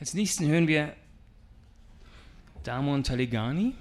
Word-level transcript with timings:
Als 0.00 0.14
nächsten 0.14 0.46
hören 0.46 0.66
wir 0.66 0.96
Damon 2.64 3.04
Talegani. 3.04 3.74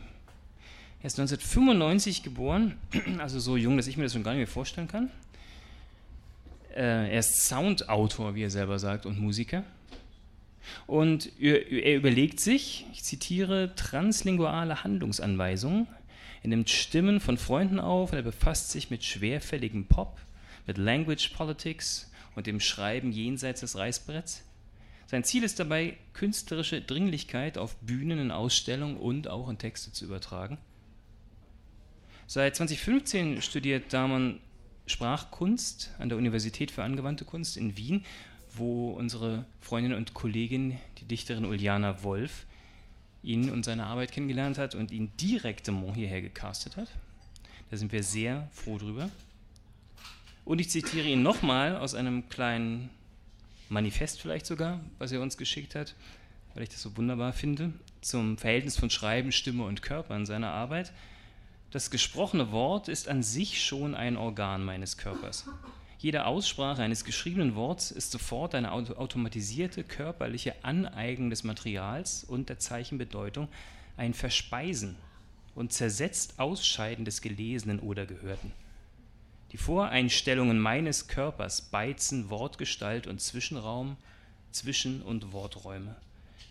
Er 1.01 1.07
ist 1.07 1.17
1995 1.17 2.23
geboren, 2.23 2.77
also 3.19 3.39
so 3.39 3.55
jung, 3.55 3.77
dass 3.77 3.87
ich 3.87 3.95
mir 3.95 4.03
das 4.03 4.11
schon 4.11 4.23
gar 4.23 4.31
nicht 4.31 4.39
mehr 4.39 4.47
vorstellen 4.47 4.89
kann. 4.89 5.09
Äh, 6.75 7.13
er 7.13 7.19
ist 7.19 7.47
Soundautor, 7.47 8.35
wie 8.35 8.43
er 8.43 8.49
selber 8.49 8.79
sagt, 8.79 9.05
und 9.05 9.17
Musiker. 9.17 9.63
Und 10.87 11.31
er 11.41 11.95
überlegt 11.95 12.41
sich, 12.41 12.85
ich 12.91 13.01
zitiere, 13.05 13.73
translinguale 13.77 14.83
Handlungsanweisungen. 14.83 15.87
Er 16.43 16.49
nimmt 16.49 16.69
Stimmen 16.69 17.21
von 17.21 17.37
Freunden 17.37 17.79
auf 17.79 18.11
und 18.11 18.17
er 18.17 18.23
befasst 18.23 18.71
sich 18.71 18.89
mit 18.89 19.05
schwerfälligem 19.05 19.85
Pop, 19.85 20.19
mit 20.67 20.77
Language 20.77 21.29
Politics 21.29 22.11
und 22.35 22.45
dem 22.45 22.59
Schreiben 22.59 23.13
jenseits 23.13 23.61
des 23.61 23.77
Reißbretts. 23.77 24.43
Sein 25.09 25.23
Ziel 25.23 25.41
ist 25.41 25.59
dabei, 25.59 25.97
künstlerische 26.13 26.81
Dringlichkeit 26.81 27.57
auf 27.57 27.75
Bühnen, 27.77 28.19
in 28.19 28.29
Ausstellungen 28.29 28.95
und 28.95 29.27
auch 29.27 29.49
in 29.49 29.57
Texte 29.57 29.91
zu 29.91 30.05
übertragen. 30.05 30.59
Seit 32.27 32.55
2015 32.55 33.41
studiert 33.41 33.91
Daman 33.91 34.39
Sprachkunst 34.85 35.95
an 35.97 36.09
der 36.09 36.17
Universität 36.19 36.69
für 36.69 36.83
angewandte 36.83 37.25
Kunst 37.25 37.57
in 37.57 37.75
Wien, 37.75 38.05
wo 38.53 38.91
unsere 38.91 39.47
Freundin 39.61 39.93
und 39.93 40.13
Kollegin, 40.13 40.77
die 40.99 41.05
Dichterin 41.05 41.45
Uliana 41.45 42.03
Wolf, 42.03 42.45
ihn 43.23 43.49
und 43.49 43.65
seine 43.65 43.87
Arbeit 43.87 44.11
kennengelernt 44.11 44.59
hat 44.59 44.75
und 44.75 44.91
ihn 44.91 45.11
direkt 45.19 45.71
hierher 45.95 46.21
gecastet 46.21 46.77
hat. 46.77 46.89
Da 47.71 47.77
sind 47.77 47.91
wir 47.91 48.03
sehr 48.03 48.47
froh 48.51 48.77
drüber. 48.77 49.09
Und 50.45 50.61
ich 50.61 50.69
zitiere 50.69 51.07
ihn 51.07 51.23
nochmal 51.23 51.77
aus 51.77 51.95
einem 51.95 52.29
kleinen 52.29 52.91
Manifest 53.69 54.19
vielleicht 54.19 54.45
sogar, 54.45 54.79
was 54.97 55.11
er 55.11 55.21
uns 55.21 55.37
geschickt 55.37 55.75
hat, 55.75 55.95
weil 56.53 56.63
ich 56.63 56.69
das 56.69 56.81
so 56.81 56.97
wunderbar 56.97 57.33
finde, 57.33 57.71
zum 58.01 58.37
Verhältnis 58.37 58.77
von 58.77 58.89
Schreiben, 58.89 59.31
Stimme 59.31 59.63
und 59.63 59.81
Körper 59.81 60.15
in 60.15 60.25
seiner 60.25 60.51
Arbeit. 60.51 60.91
Das 61.71 61.91
gesprochene 61.91 62.51
Wort 62.51 62.87
ist 62.87 63.07
an 63.07 63.21
sich 63.21 63.63
schon 63.63 63.93
ein 63.93 64.17
Organ 64.17 64.63
meines 64.63 64.97
Körpers. 64.97 65.45
Jede 65.99 66.25
Aussprache 66.25 66.81
eines 66.81 67.03
geschriebenen 67.03 67.55
Worts 67.55 67.91
ist 67.91 68.11
sofort 68.11 68.55
eine 68.55 68.71
automatisierte 68.71 69.83
körperliche 69.83 70.55
Aneignung 70.63 71.29
des 71.29 71.43
Materials 71.43 72.23
und 72.23 72.49
der 72.49 72.57
Zeichenbedeutung, 72.57 73.49
ein 73.97 74.13
Verspeisen 74.13 74.95
und 75.55 75.73
zersetzt 75.73 76.39
Ausscheiden 76.39 77.05
des 77.05 77.21
Gelesenen 77.21 77.79
oder 77.79 78.05
Gehörten. 78.05 78.53
Die 79.51 79.57
Voreinstellungen 79.57 80.59
meines 80.59 81.07
Körpers 81.07 81.61
beizen 81.61 82.29
Wortgestalt 82.29 83.07
und 83.07 83.19
Zwischenraum, 83.19 83.97
Zwischen- 84.51 85.01
und 85.01 85.31
Worträume. 85.31 85.95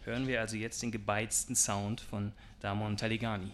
Hören 0.05 0.27
wir 0.27 0.40
also 0.40 0.56
jetzt 0.56 0.82
den 0.82 0.90
gebeizten 0.90 1.55
Sound 1.55 2.00
von 2.00 2.32
Damon 2.60 2.96
Taligani. 2.96 3.52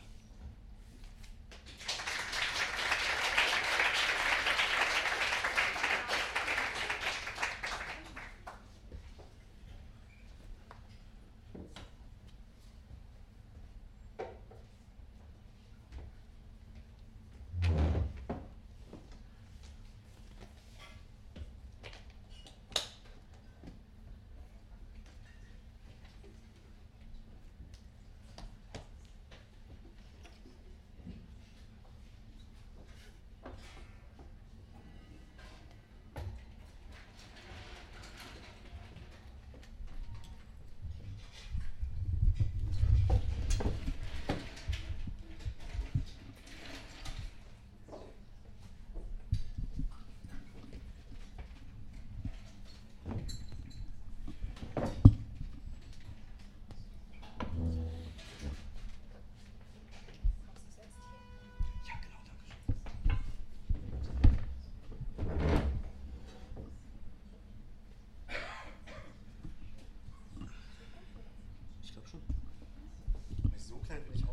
Okay. 73.91 74.24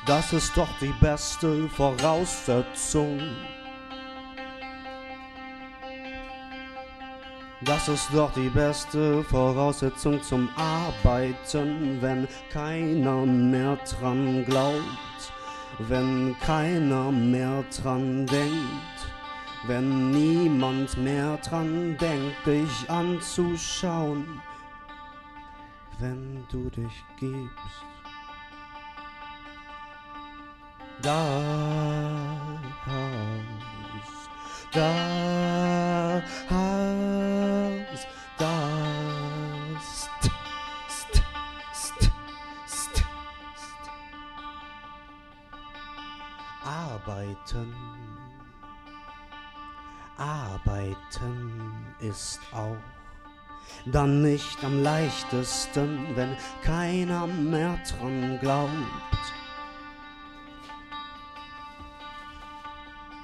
das 0.05 0.33
ist 0.33 0.57
doch 0.57 0.67
die 0.81 0.93
beste 0.99 1.69
Voraussetzung. 1.69 3.21
Das 7.61 7.87
ist 7.87 8.09
doch 8.13 8.33
die 8.33 8.49
beste 8.49 9.23
Voraussetzung 9.23 10.21
zum 10.21 10.49
Arbeiten, 10.57 12.01
wenn 12.01 12.27
keiner 12.51 13.25
mehr 13.25 13.77
dran 13.77 14.43
glaubt, 14.45 15.33
wenn 15.79 16.35
keiner 16.39 17.11
mehr 17.11 17.63
dran 17.81 18.25
denkt, 18.25 18.97
wenn 19.67 20.11
niemand 20.11 20.97
mehr 20.97 21.37
dran 21.37 21.97
denkt, 21.97 22.45
dich 22.45 22.89
anzuschauen, 22.89 24.41
wenn 25.99 26.45
du 26.49 26.69
dich 26.69 27.03
gibst. 27.17 27.88
Das, 31.01 31.11
das, 34.71 34.95
das, 38.37 38.59
st, 39.81 40.31
st, 40.89 41.23
st, 41.73 42.11
st, 42.67 43.03
arbeiten. 46.63 47.73
Arbeiten 50.17 51.85
ist 51.99 52.41
auch 52.51 52.75
dann 53.85 54.21
nicht 54.21 54.63
am 54.63 54.83
leichtesten, 54.83 56.15
wenn 56.15 56.35
keiner 56.61 57.25
mehr 57.27 57.79
dran 57.87 58.37
glaubt. 58.41 59.38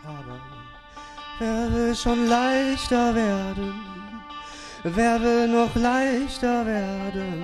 Aber 0.07 0.39
wer 1.39 1.71
will 1.73 1.95
schon 1.95 2.27
leichter 2.27 3.15
werden? 3.15 3.73
Wer 4.83 5.19
will 5.21 5.47
noch 5.47 5.75
leichter 5.75 6.65
werden? 6.65 7.43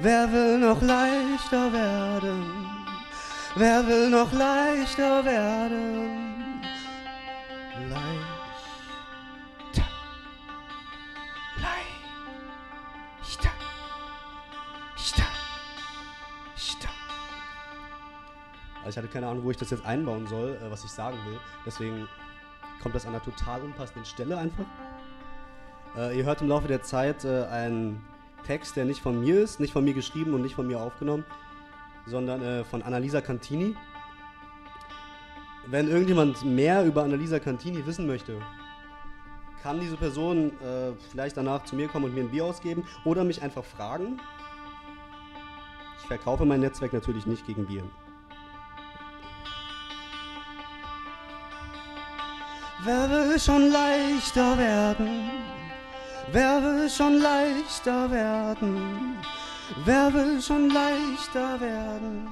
Wer 0.00 0.32
will 0.32 0.58
noch 0.58 0.82
leichter 0.82 1.72
werden? 1.72 2.66
Wer 3.54 3.86
will 3.86 4.10
noch 4.10 4.32
leichter 4.32 5.24
werden? 5.24 6.33
Also 18.84 18.90
ich 18.90 18.96
hatte 18.98 19.12
keine 19.12 19.28
Ahnung, 19.28 19.44
wo 19.44 19.50
ich 19.50 19.56
das 19.56 19.70
jetzt 19.70 19.86
einbauen 19.86 20.26
soll, 20.26 20.58
äh, 20.62 20.70
was 20.70 20.84
ich 20.84 20.90
sagen 20.90 21.16
will. 21.26 21.40
Deswegen 21.64 22.06
kommt 22.82 22.94
das 22.94 23.06
an 23.06 23.14
einer 23.14 23.24
total 23.24 23.62
unpassenden 23.62 24.04
Stelle 24.04 24.36
einfach. 24.36 24.66
Äh, 25.96 26.18
ihr 26.18 26.24
hört 26.24 26.42
im 26.42 26.48
Laufe 26.48 26.68
der 26.68 26.82
Zeit 26.82 27.24
äh, 27.24 27.44
einen 27.44 28.04
Text, 28.46 28.76
der 28.76 28.84
nicht 28.84 29.00
von 29.00 29.20
mir 29.20 29.40
ist, 29.40 29.58
nicht 29.58 29.72
von 29.72 29.84
mir 29.84 29.94
geschrieben 29.94 30.34
und 30.34 30.42
nicht 30.42 30.54
von 30.54 30.66
mir 30.66 30.80
aufgenommen, 30.80 31.24
sondern 32.06 32.42
äh, 32.42 32.64
von 32.64 32.82
Annalisa 32.82 33.22
Cantini. 33.22 33.74
Wenn 35.66 35.88
irgendjemand 35.88 36.44
mehr 36.44 36.84
über 36.84 37.04
Annalisa 37.04 37.38
Cantini 37.38 37.86
wissen 37.86 38.06
möchte, 38.06 38.38
kann 39.62 39.80
diese 39.80 39.96
Person 39.96 40.48
äh, 40.60 40.92
vielleicht 41.10 41.38
danach 41.38 41.64
zu 41.64 41.74
mir 41.74 41.88
kommen 41.88 42.04
und 42.04 42.14
mir 42.14 42.20
ein 42.20 42.30
Bier 42.30 42.44
ausgeben 42.44 42.84
oder 43.06 43.24
mich 43.24 43.40
einfach 43.40 43.64
fragen. 43.64 44.20
Ich 46.00 46.06
verkaufe 46.06 46.44
mein 46.44 46.60
Netzwerk 46.60 46.92
natürlich 46.92 47.24
nicht 47.24 47.46
gegen 47.46 47.64
Bier. 47.64 47.82
Wer 52.86 53.08
will 53.08 53.40
schon 53.40 53.70
leichter 53.70 54.58
werden? 54.58 55.30
Wer 56.32 56.62
will 56.62 56.90
schon 56.90 57.18
leichter 57.18 58.10
werden? 58.10 59.16
Wer 59.86 60.12
will 60.12 60.42
schon 60.42 60.68
leichter 60.68 61.58
werden? 61.60 62.28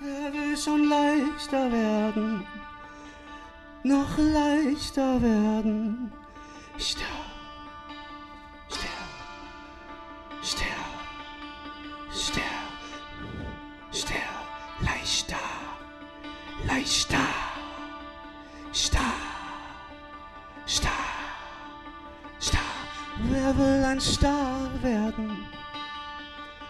Wer 0.00 0.32
will 0.32 0.56
schon 0.56 0.88
leichter 0.88 1.70
werden? 1.70 2.44
Noch 3.84 4.18
leichter 4.18 5.22
werden? 5.22 6.12
Ster, 6.78 7.17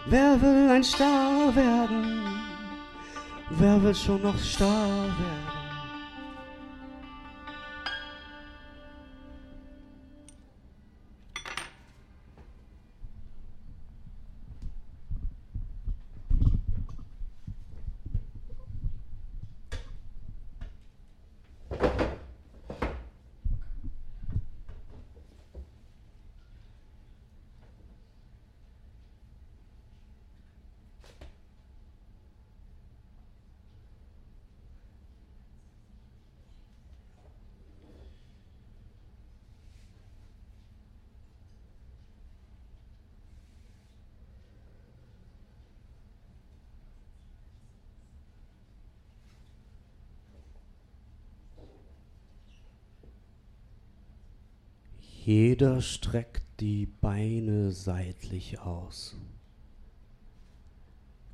Wer 0.09 0.41
will 0.41 0.71
ein 0.71 0.83
Star 0.83 1.55
werden? 1.55 2.23
Wer 3.51 3.83
will 3.83 3.93
schon 3.93 4.23
noch 4.23 4.39
Star 4.39 5.05
werden? 5.05 5.48
Jeder 55.29 55.79
streckt 55.83 56.59
die 56.59 56.87
Beine 56.87 57.71
seitlich 57.71 58.61
aus. 58.61 59.15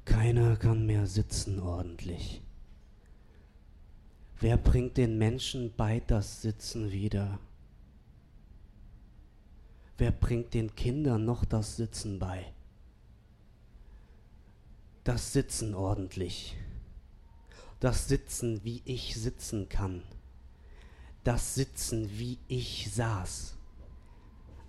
Keiner 0.03 0.57
kann 0.57 0.85
mehr 0.85 1.07
sitzen 1.07 1.61
ordentlich. 1.61 2.41
Wer 4.41 4.57
bringt 4.57 4.97
den 4.97 5.17
Menschen 5.17 5.73
bei 5.77 6.01
das 6.01 6.41
Sitzen 6.41 6.91
wieder? 6.91 7.39
Wer 9.97 10.11
bringt 10.11 10.53
den 10.53 10.75
Kindern 10.75 11.23
noch 11.23 11.45
das 11.45 11.77
Sitzen 11.77 12.19
bei? 12.19 12.51
Das 15.05 15.31
Sitzen 15.31 15.73
ordentlich. 15.73 16.57
Das 17.79 18.09
Sitzen, 18.09 18.61
wie 18.65 18.81
ich 18.83 19.15
sitzen 19.15 19.69
kann. 19.69 20.03
Das 21.23 21.55
Sitzen, 21.55 22.09
wie 22.19 22.39
ich 22.49 22.91
saß 22.93 23.54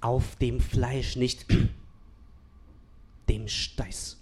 auf 0.00 0.37
dem 0.37 0.60
Fleisch, 0.60 1.16
nicht 1.16 1.46
dem 3.28 3.48
Steiß. 3.48 4.20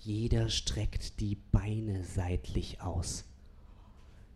Jeder 0.00 0.48
streckt 0.50 1.20
die 1.20 1.36
Beine 1.50 2.04
seitlich 2.04 2.80
aus. 2.80 3.24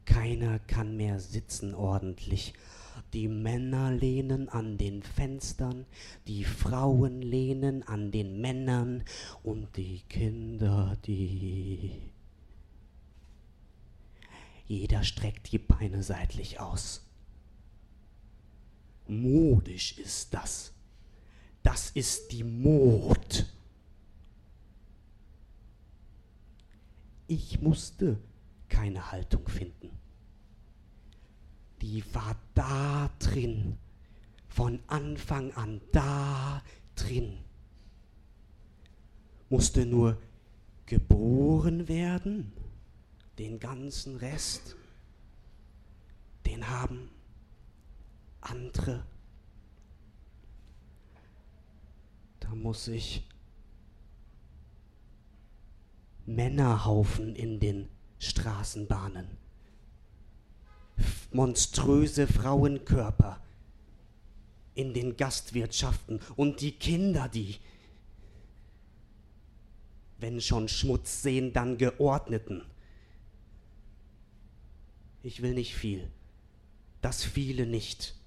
Keiner 0.04 0.58
kann 0.58 0.96
mehr 0.96 1.20
sitzen 1.20 1.74
ordentlich. 1.74 2.54
Die 3.12 3.28
Männer 3.28 3.92
lehnen 3.92 4.48
an 4.48 4.78
den 4.78 5.02
Fenstern, 5.02 5.86
die 6.26 6.44
Frauen 6.44 7.22
lehnen 7.22 7.84
an 7.84 8.10
den 8.10 8.40
Männern 8.40 9.04
und 9.42 9.76
die 9.76 10.00
Kinder, 10.08 10.96
die... 11.06 11.92
Jeder 14.66 15.04
streckt 15.04 15.52
die 15.52 15.58
Beine 15.58 16.02
seitlich 16.02 16.58
aus 16.60 17.09
modisch 19.10 19.98
ist 19.98 20.32
das. 20.32 20.72
Das 21.62 21.90
ist 21.90 22.32
die 22.32 22.44
Mod. 22.44 23.46
Ich 27.26 27.60
musste 27.60 28.18
keine 28.68 29.12
Haltung 29.12 29.46
finden. 29.48 29.90
Die 31.82 32.02
war 32.14 32.36
da 32.54 33.10
drin, 33.18 33.78
von 34.48 34.80
Anfang 34.86 35.52
an 35.52 35.80
da 35.92 36.62
drin. 36.94 37.38
Musste 39.48 39.86
nur 39.86 40.20
geboren 40.86 41.88
werden, 41.88 42.52
den 43.38 43.58
ganzen 43.58 44.16
Rest, 44.16 44.76
den 46.46 46.68
haben 46.68 46.89
andere. 48.50 49.04
Da 52.40 52.54
muss 52.54 52.88
ich 52.88 53.26
Männerhaufen 56.26 57.34
in 57.34 57.60
den 57.60 57.88
Straßenbahnen, 58.18 59.26
monströse 61.32 62.26
Frauenkörper 62.26 63.40
in 64.74 64.94
den 64.94 65.16
Gastwirtschaften 65.16 66.20
und 66.36 66.60
die 66.60 66.72
Kinder, 66.72 67.28
die, 67.28 67.56
wenn 70.18 70.40
schon 70.40 70.68
Schmutz 70.68 71.22
sehen, 71.22 71.52
dann 71.52 71.78
geordneten. 71.78 72.62
Ich 75.22 75.42
will 75.42 75.54
nicht 75.54 75.74
viel, 75.74 76.08
das 77.00 77.24
viele 77.24 77.66
nicht. 77.66 78.19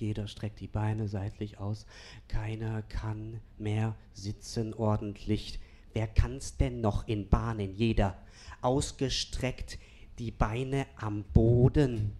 Jeder 0.00 0.28
streckt 0.28 0.60
die 0.60 0.68
Beine 0.68 1.08
seitlich 1.08 1.58
aus. 1.58 1.86
Keiner 2.28 2.82
kann 2.82 3.40
mehr 3.58 3.96
sitzen 4.12 4.74
ordentlich. 4.74 5.58
wer 5.94 6.06
kann's 6.06 6.56
denn 6.56 6.80
noch 6.80 7.08
in 7.08 7.28
Bahnen? 7.28 7.74
Jeder 7.74 8.16
ausgestreckt, 8.60 9.78
die 10.18 10.30
Beine 10.30 10.86
am 10.96 11.24
Boden. 11.24 12.12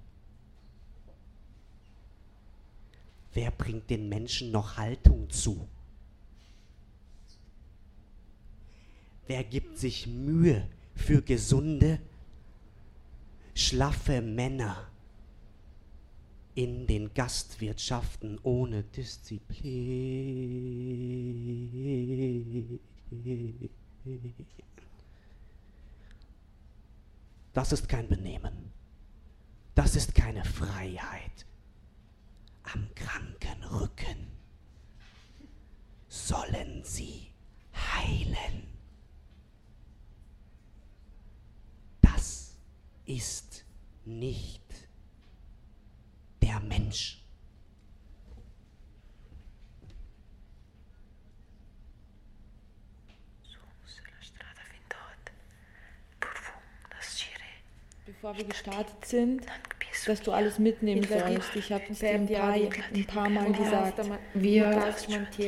Wer 3.35 3.51
bringt 3.53 3.89
den 3.91 4.09
Menschen 4.09 4.51
noch 4.51 4.77
Haltung 4.77 5.31
zu? 5.31 5.69
Wer 9.29 9.45
gibt 9.45 9.79
sich 9.79 10.07
Mühe 10.07 10.67
für 10.95 11.23
gesunde, 11.23 12.01
schlaffe 13.55 14.23
Männer 14.23 14.88
in 16.59 16.89
den 16.89 17.15
Gastwirtschaften 17.15 18.41
ohne 18.43 18.83
Disziplin? 18.83 19.61
Das 27.53 27.71
ist 27.71 27.89
kein 27.89 28.09
Benehmen. 28.09 28.73
Das 29.77 29.95
ist 29.95 30.17
keine 30.17 30.45
Freiheit. 30.45 31.47
Am 32.65 32.89
kranken 32.97 33.63
Rücken 33.63 34.27
sollen 36.09 36.83
sie 36.83 37.29
heilen. 37.73 38.67
Das 42.01 42.57
ist 43.07 43.65
nicht 44.05 44.68
Mensch. 46.69 47.19
bevor 58.21 58.37
wir 58.37 58.45
gestartet 58.45 59.05
sind, 59.05 59.43
dass 60.07 60.23
du 60.23 60.33
alles 60.33 60.59
mitnehmen 60.59 61.05
sollst. 61.05 61.55
Ich 61.55 61.73
habe 61.73 61.85
es 61.91 61.99
dir 61.99 62.11
ein 62.11 62.27
paar, 62.27 62.53
ein 62.53 63.07
paar 63.07 63.29
Mal 63.29 63.53
gesagt. 63.53 64.01
Wir, 64.35 64.95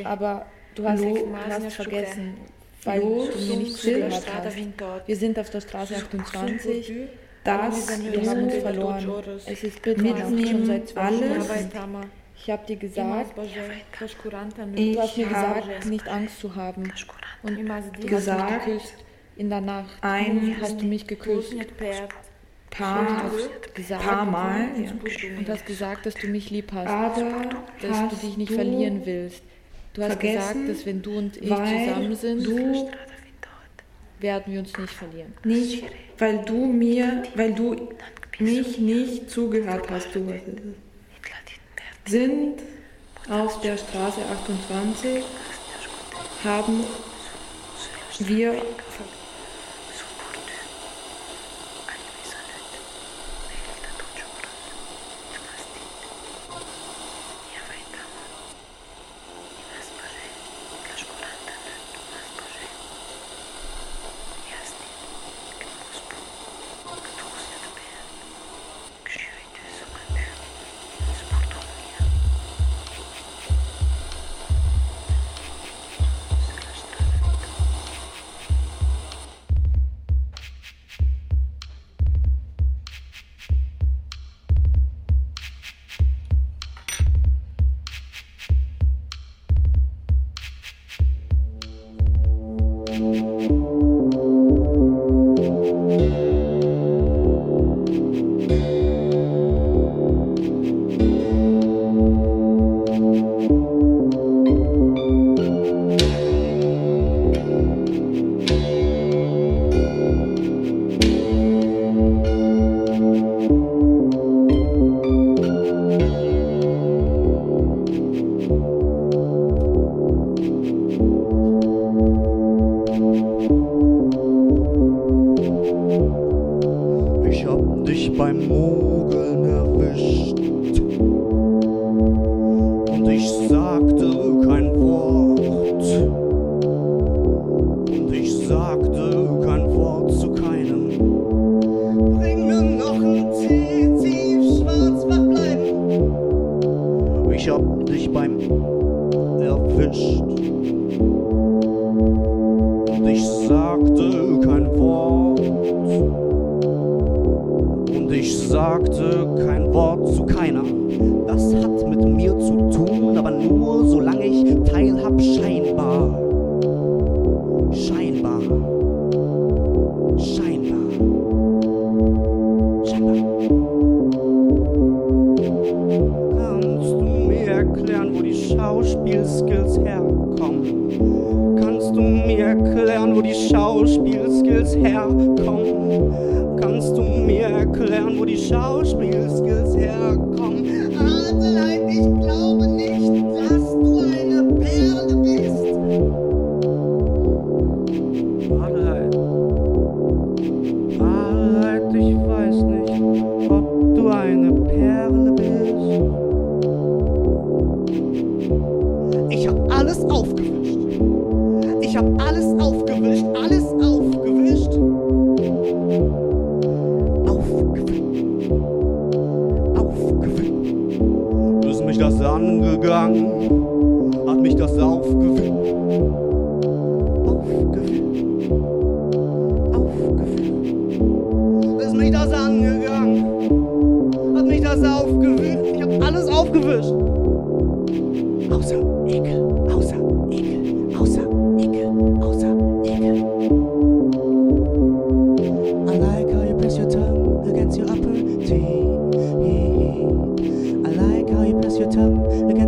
aber 0.04 0.46
du 0.74 0.88
hast, 0.88 1.02
du 1.02 1.36
hast 1.36 1.74
vergessen, 1.74 2.36
weil 2.84 3.00
du 3.00 3.28
mir 3.48 3.56
nicht 3.56 3.76
zugehört 3.76 4.26
hast. 4.32 4.56
Wir 5.06 5.16
sind 5.16 5.38
auf 5.38 5.50
der 5.50 5.60
Straße 5.60 5.96
28. 5.96 6.92
Das, 7.44 7.90
uns 8.28 8.54
verloren. 8.56 9.22
Es 9.46 9.64
ist 9.64 9.86
mitten 9.86 10.46
schon 10.46 10.66
seit 10.66 10.88
zwei 10.88 11.12
Stunden. 11.12 12.10
Ich 12.36 12.50
habe 12.50 12.66
dir 12.66 12.76
gesagt, 12.76 13.34
ich 13.38 14.94
du 14.94 15.00
hast 15.00 15.14
gesagt, 15.14 15.86
nicht 15.86 16.08
Angst 16.08 16.40
zu 16.40 16.54
haben. 16.54 16.92
Und 17.42 18.06
gesagt, 18.06 18.68
in 19.36 19.48
der 19.48 19.60
Nacht 19.60 19.90
ein, 20.02 20.56
hast 20.60 20.80
du 20.80 20.84
mich 20.86 21.06
geküsst 21.06 21.54
paar, 22.70 23.30
gesagt, 23.74 24.04
paar 24.04 24.24
Mal 24.24 24.68
ja. 24.76 24.90
und 25.38 25.48
hast 25.48 25.66
gesagt, 25.66 26.06
dass 26.06 26.14
du 26.14 26.28
mich 26.28 26.50
lieb 26.50 26.72
hast, 26.72 26.88
Aber 26.88 27.48
dass 27.80 28.08
du 28.08 28.16
dich 28.26 28.36
nicht 28.36 28.52
verlieren 28.52 29.02
willst. 29.04 29.42
Du 29.92 30.02
hast 30.02 30.20
gesagt, 30.20 30.68
dass 30.68 30.86
wenn 30.86 31.02
du 31.02 31.18
und 31.18 31.36
ich 31.36 31.48
zusammen 31.48 32.14
sind, 32.14 32.46
werden 34.20 34.52
wir 34.52 34.60
uns 34.60 34.76
nicht 34.76 34.92
verlieren. 34.92 35.32
Nicht, 35.44 35.84
weil 36.18 36.44
du 36.44 36.66
mir, 36.66 37.22
weil 37.34 37.54
du 37.54 37.88
mich 38.38 38.78
nicht 38.78 39.30
zugehört 39.30 39.90
hast, 39.90 40.14
du 40.14 40.26
sind 42.06 42.60
auf 43.28 43.60
der 43.60 43.76
Straße 43.76 44.20
28, 44.20 45.22
haben 46.44 46.84
wir 48.18 48.54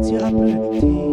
tu 0.03 0.09
seras. 0.09 1.12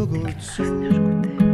yogurt 0.00 0.42
soon. 0.42 1.49